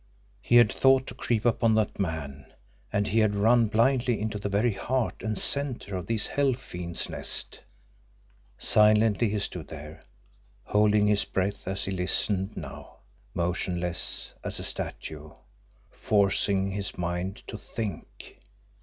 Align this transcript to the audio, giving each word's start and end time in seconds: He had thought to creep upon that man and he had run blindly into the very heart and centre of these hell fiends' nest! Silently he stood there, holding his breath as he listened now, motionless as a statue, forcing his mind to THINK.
He 0.41 0.55
had 0.55 0.71
thought 0.71 1.05
to 1.05 1.13
creep 1.13 1.45
upon 1.45 1.75
that 1.75 1.99
man 1.99 2.51
and 2.91 3.05
he 3.05 3.19
had 3.19 3.35
run 3.35 3.67
blindly 3.67 4.19
into 4.19 4.39
the 4.39 4.49
very 4.49 4.73
heart 4.73 5.21
and 5.21 5.37
centre 5.37 5.95
of 5.95 6.07
these 6.07 6.25
hell 6.25 6.53
fiends' 6.55 7.07
nest! 7.07 7.59
Silently 8.57 9.29
he 9.29 9.37
stood 9.37 9.67
there, 9.67 10.01
holding 10.63 11.05
his 11.05 11.23
breath 11.25 11.67
as 11.67 11.85
he 11.85 11.91
listened 11.91 12.57
now, 12.57 12.95
motionless 13.35 14.33
as 14.43 14.59
a 14.59 14.63
statue, 14.63 15.33
forcing 15.91 16.71
his 16.71 16.97
mind 16.97 17.43
to 17.45 17.55
THINK. 17.55 18.39